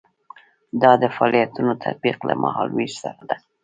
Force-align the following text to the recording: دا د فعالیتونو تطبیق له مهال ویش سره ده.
دا 0.81 0.91
د 1.01 1.03
فعالیتونو 1.15 1.71
تطبیق 1.83 2.17
له 2.27 2.33
مهال 2.43 2.69
ویش 2.71 2.93
سره 3.03 3.23
ده. 3.29 3.35